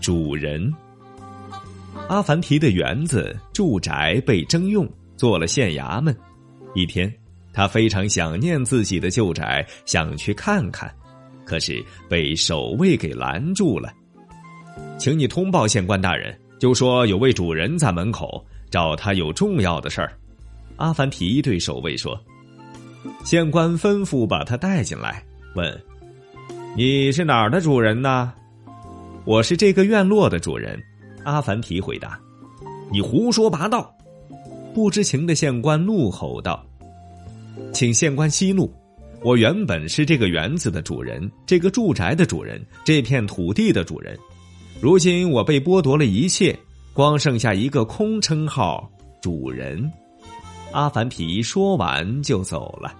[0.00, 0.72] 主人。
[2.08, 6.16] 阿凡提的园子、住宅被征用，做了县衙门。
[6.74, 7.12] 一天，
[7.52, 10.92] 他非常想念自己的旧宅，想去看看，
[11.44, 13.92] 可是被守卫给拦住了。
[14.98, 20.12] 请你通报县官大人，就说有位主人在门口，找他有重要的事儿。
[20.76, 22.18] 阿凡提对守卫说
[23.24, 25.24] ：“县官吩咐把他带进来，
[25.54, 25.80] 问：
[26.76, 28.32] 你是哪儿的主人呢？
[29.30, 30.76] 我是这个院落的主人。”
[31.22, 32.18] 阿凡提回答
[32.90, 33.94] ：“你胡说八道！”
[34.74, 36.66] 不知情的县官怒吼道
[37.72, 38.68] ：“请县官息怒！
[39.22, 44.18] 我原本是这个园子的主人，这个住宅的主人，这片土地的主人。
[44.80, 46.58] 如今我被剥夺了一切，
[46.92, 48.90] 光剩下一个空称号——
[49.22, 49.88] 主人。”
[50.74, 52.92] 阿凡提说完就走了。